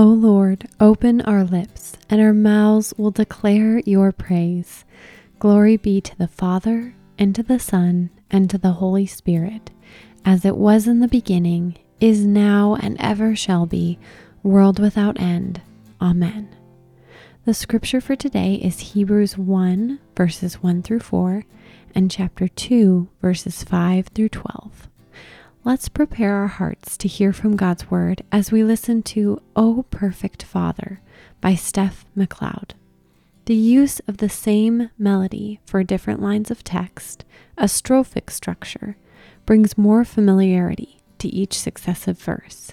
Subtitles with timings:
[0.00, 4.86] O Lord, open our lips, and our mouths will declare your praise.
[5.38, 9.70] Glory be to the Father, and to the Son, and to the Holy Spirit,
[10.24, 13.98] as it was in the beginning, is now, and ever shall be,
[14.42, 15.60] world without end.
[16.00, 16.48] Amen.
[17.44, 21.44] The scripture for today is Hebrews 1, verses 1 through 4,
[21.94, 24.88] and chapter 2, verses 5 through 12.
[25.62, 30.42] Let's prepare our hearts to hear from God's Word as we listen to O Perfect
[30.42, 31.02] Father
[31.42, 32.72] by Steph Macleod.
[33.44, 37.26] The use of the same melody for different lines of text,
[37.58, 38.96] a strophic structure,
[39.44, 42.72] brings more familiarity to each successive verse.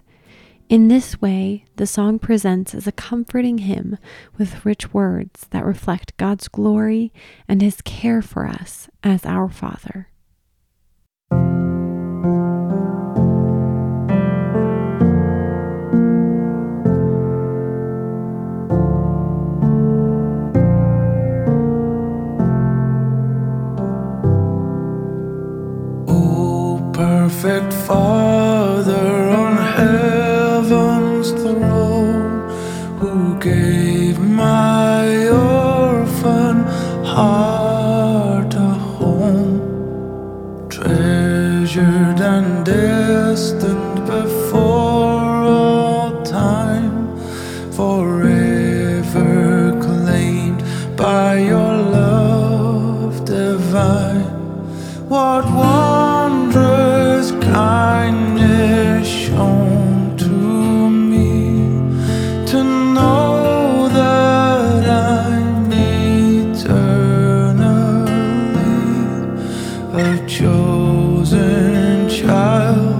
[0.69, 3.97] In this way, the song presents as a comforting hymn
[4.37, 7.11] with rich words that reflect God's glory
[7.49, 10.07] and his care for us as our Father.
[27.59, 28.26] Perfect Father
[69.99, 72.96] a chosen child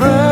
[0.00, 0.27] Your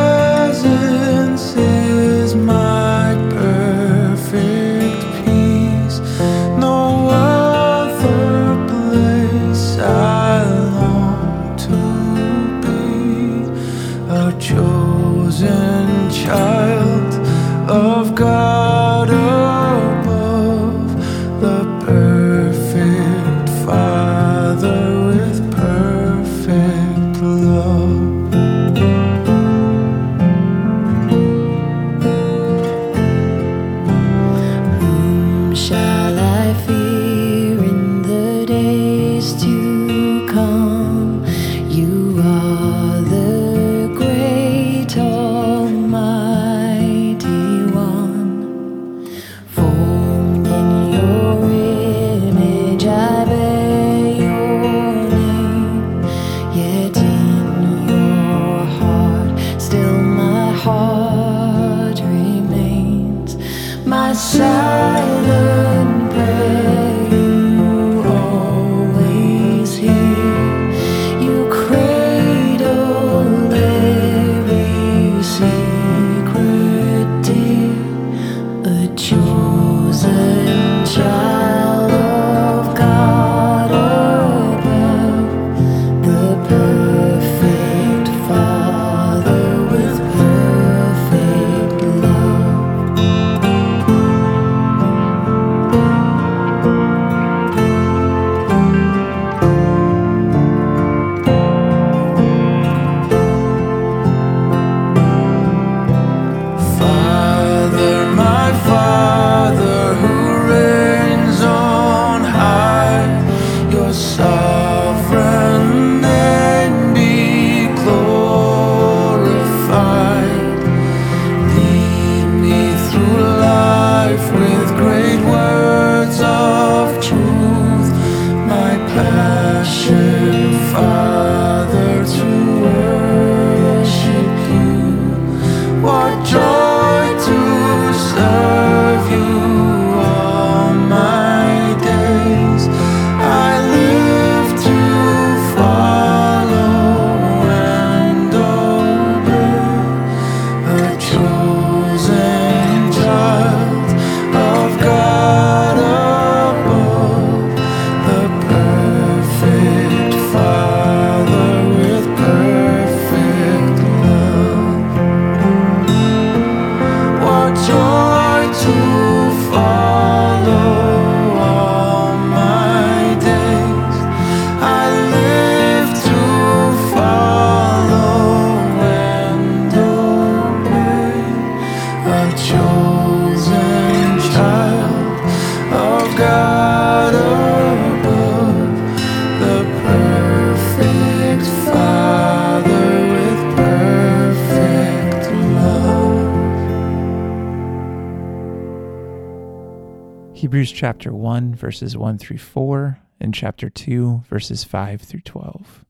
[200.36, 205.86] Hebrews chapter 1, verses 1 through 4, and chapter 2, verses 5 through 12.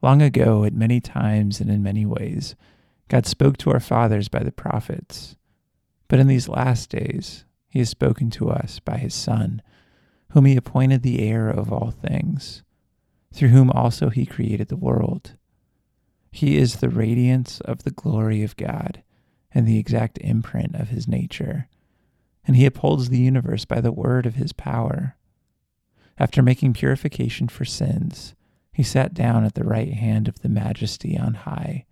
[0.00, 2.54] Long ago, at many times and in many ways,
[3.08, 5.34] God spoke to our fathers by the prophets.
[6.06, 9.62] But in these last days, he has spoken to us by his Son,
[10.30, 12.62] whom he appointed the heir of all things,
[13.34, 15.34] through whom also he created the world.
[16.30, 19.02] He is the radiance of the glory of God
[19.50, 21.66] and the exact imprint of his nature
[22.46, 25.16] and he upholds the universe by the word of his power.
[26.18, 28.34] After making purification for sins,
[28.72, 31.84] he sat down at the right hand of the majesty on high,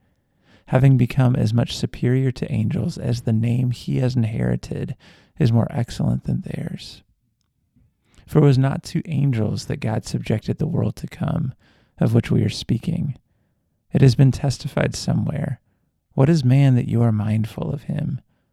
[0.67, 4.97] having become as much superior to angels as the name he has inherited
[5.39, 7.03] is more excellent than theirs.
[8.27, 11.55] For it was not to angels that God subjected the world to come,
[11.99, 13.19] of which we are speaking.
[13.93, 15.61] It has been testified somewhere
[16.15, 18.21] What is man that you are mindful of him?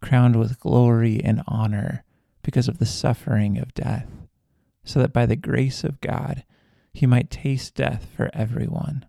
[0.00, 2.04] crowned with glory and honor
[2.42, 4.08] because of the suffering of death,
[4.84, 6.44] so that by the grace of God
[6.92, 9.06] he might taste death for everyone.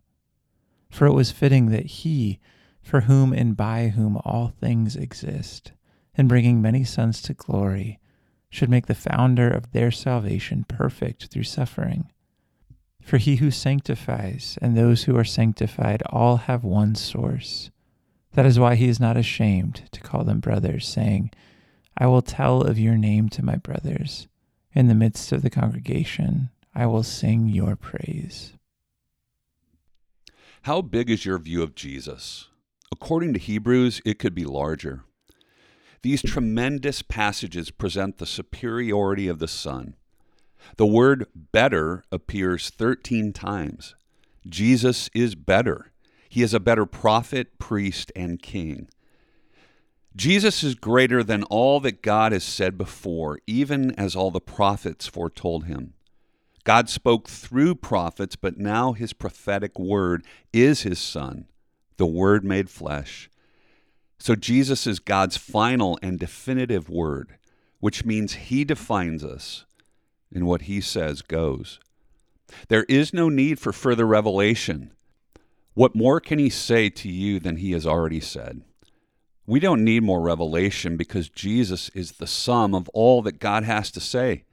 [0.89, 2.39] For it was fitting that he,
[2.81, 5.71] for whom and by whom all things exist,
[6.15, 7.99] in bringing many sons to glory,
[8.49, 12.11] should make the founder of their salvation perfect through suffering.
[13.01, 17.71] For he who sanctifies and those who are sanctified all have one source.
[18.33, 21.31] That is why he is not ashamed to call them brothers, saying,
[21.97, 24.27] I will tell of your name to my brothers.
[24.73, 28.53] In the midst of the congregation, I will sing your praise.
[30.63, 32.47] How big is your view of Jesus?
[32.91, 35.03] According to Hebrews, it could be larger.
[36.03, 39.95] These tremendous passages present the superiority of the Son.
[40.77, 43.95] The word better appears 13 times.
[44.47, 45.90] Jesus is better.
[46.31, 48.87] He is a better prophet, priest, and king.
[50.15, 55.07] Jesus is greater than all that God has said before, even as all the prophets
[55.07, 55.91] foretold him.
[56.63, 60.23] God spoke through prophets, but now his prophetic word
[60.53, 61.47] is his Son,
[61.97, 63.29] the Word made flesh.
[64.17, 67.35] So Jesus is God's final and definitive word,
[67.81, 69.65] which means he defines us,
[70.33, 71.81] and what he says goes.
[72.69, 74.93] There is no need for further revelation.
[75.73, 78.61] What more can he say to you than he has already said?
[79.45, 83.89] We don't need more revelation because Jesus is the sum of all that God has
[83.91, 84.43] to say.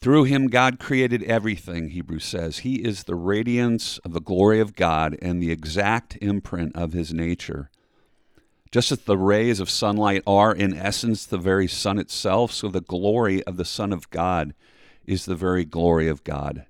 [0.00, 2.58] Through him, God created everything, Hebrews says.
[2.58, 7.12] He is the radiance of the glory of God and the exact imprint of his
[7.12, 7.70] nature.
[8.70, 12.80] Just as the rays of sunlight are, in essence, the very sun itself, so the
[12.80, 14.54] glory of the Son of God
[15.06, 16.66] is the very glory of God.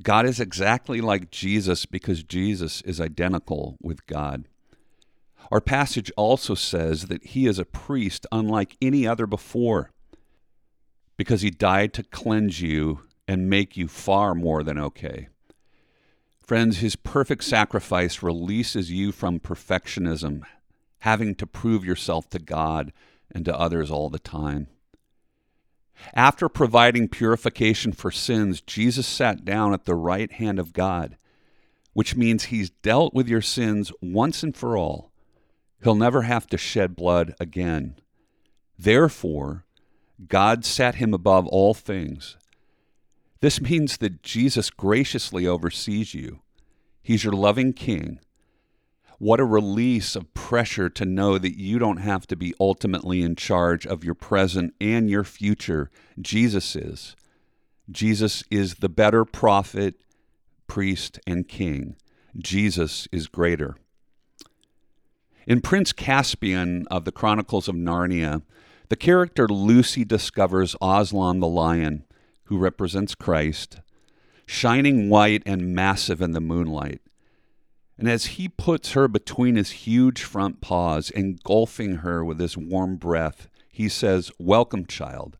[0.00, 4.46] God is exactly like Jesus because Jesus is identical with God.
[5.50, 9.90] Our passage also says that he is a priest unlike any other before
[11.16, 15.28] because he died to cleanse you and make you far more than okay.
[16.44, 20.42] Friends, his perfect sacrifice releases you from perfectionism,
[21.00, 22.92] having to prove yourself to God
[23.30, 24.68] and to others all the time.
[26.14, 31.16] After providing purification for sins, Jesus sat down at the right hand of God,
[31.92, 35.12] which means he's dealt with your sins once and for all.
[35.82, 37.96] He'll never have to shed blood again.
[38.78, 39.64] Therefore,
[40.28, 42.36] God set him above all things.
[43.40, 46.40] This means that Jesus graciously oversees you.
[47.02, 48.20] He's your loving king
[49.22, 53.36] what a release of pressure to know that you don't have to be ultimately in
[53.36, 55.92] charge of your present and your future.
[56.20, 57.14] Jesus is.
[57.88, 59.94] Jesus is the better prophet,
[60.66, 61.94] priest, and king.
[62.36, 63.76] Jesus is greater.
[65.46, 68.42] In Prince Caspian of the Chronicles of Narnia,
[68.88, 72.02] the character Lucy discovers Aslan the lion,
[72.46, 73.82] who represents Christ,
[74.46, 77.00] shining white and massive in the moonlight.
[78.02, 82.96] And as he puts her between his huge front paws, engulfing her with his warm
[82.96, 85.38] breath, he says, Welcome, child.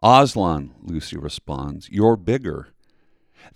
[0.00, 2.68] Aslan, Lucy responds, You're bigger.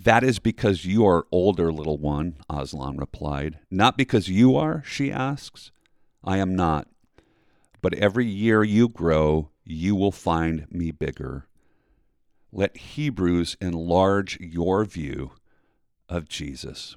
[0.02, 3.60] That is because you are older, little one, Aslan replied.
[3.70, 5.70] Not because you are, she asks.
[6.24, 6.88] I am not.
[7.82, 11.46] but every year you grow, you will find me bigger.
[12.50, 15.34] Let Hebrews enlarge your view
[16.08, 16.96] of Jesus.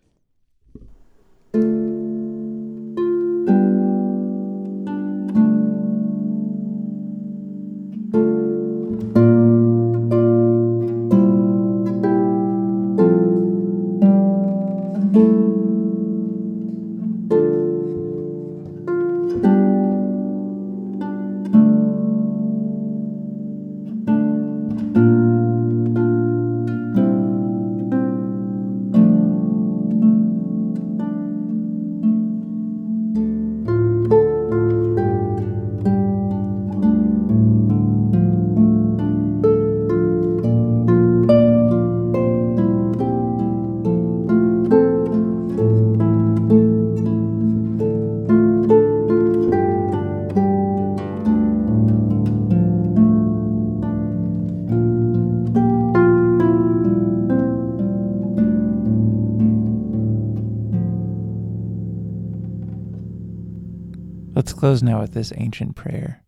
[64.84, 66.24] Now with this ancient prayer.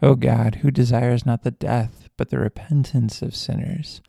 [0.00, 4.02] O God, who desires not the death, but the repentance of sinners,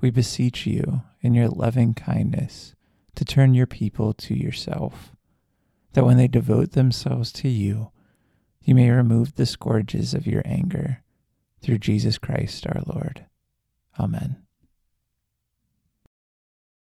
[0.00, 2.74] we beseech you, in your loving kindness,
[3.14, 5.12] to turn your people to yourself,
[5.92, 7.90] that when they devote themselves to you,
[8.62, 11.02] you may remove the scourges of your anger,
[11.60, 13.26] through Jesus Christ our Lord.
[13.98, 14.47] Amen.